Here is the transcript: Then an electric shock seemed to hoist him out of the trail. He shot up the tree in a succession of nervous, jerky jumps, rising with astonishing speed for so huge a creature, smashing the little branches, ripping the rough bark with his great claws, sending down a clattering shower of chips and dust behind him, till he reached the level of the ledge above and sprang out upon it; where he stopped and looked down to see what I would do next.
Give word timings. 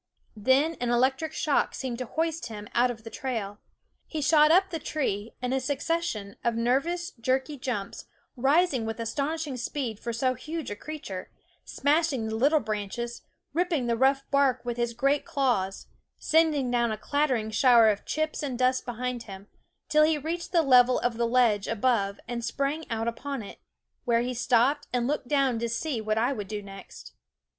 Then 0.35 0.77
an 0.81 0.89
electric 0.89 1.31
shock 1.31 1.75
seemed 1.75 1.99
to 1.99 2.07
hoist 2.07 2.47
him 2.47 2.67
out 2.73 2.89
of 2.89 3.03
the 3.03 3.11
trail. 3.11 3.59
He 4.07 4.19
shot 4.19 4.49
up 4.49 4.71
the 4.71 4.79
tree 4.79 5.35
in 5.43 5.53
a 5.53 5.59
succession 5.59 6.37
of 6.43 6.55
nervous, 6.55 7.11
jerky 7.11 7.55
jumps, 7.55 8.05
rising 8.35 8.83
with 8.83 8.99
astonishing 8.99 9.57
speed 9.57 9.99
for 9.99 10.11
so 10.11 10.33
huge 10.33 10.71
a 10.71 10.75
creature, 10.75 11.29
smashing 11.65 12.25
the 12.25 12.35
little 12.35 12.59
branches, 12.59 13.21
ripping 13.53 13.85
the 13.85 13.95
rough 13.95 14.23
bark 14.31 14.65
with 14.65 14.75
his 14.77 14.95
great 14.95 15.23
claws, 15.23 15.85
sending 16.17 16.71
down 16.71 16.91
a 16.91 16.97
clattering 16.97 17.51
shower 17.51 17.87
of 17.89 18.03
chips 18.03 18.41
and 18.41 18.57
dust 18.57 18.87
behind 18.87 19.21
him, 19.29 19.49
till 19.87 20.03
he 20.03 20.17
reached 20.17 20.51
the 20.51 20.63
level 20.63 20.97
of 20.97 21.17
the 21.17 21.27
ledge 21.27 21.67
above 21.67 22.19
and 22.27 22.43
sprang 22.43 22.89
out 22.89 23.07
upon 23.07 23.43
it; 23.43 23.59
where 24.05 24.21
he 24.21 24.33
stopped 24.33 24.87
and 24.91 25.05
looked 25.05 25.27
down 25.27 25.59
to 25.59 25.69
see 25.69 26.01
what 26.01 26.17
I 26.17 26.33
would 26.33 26.47
do 26.47 26.63
next. 26.63 27.13